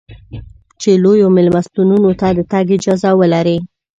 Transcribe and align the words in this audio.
چې 0.81 0.89
لویو 1.03 1.27
مېلمستونو 1.35 1.97
ته 2.19 2.27
د 2.37 2.39
تګ 2.51 2.65
اجازه 2.77 3.09
ولرې. 3.19 3.57